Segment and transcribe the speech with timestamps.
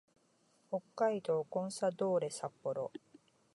[0.71, 2.91] 北海道コンサドーレ札幌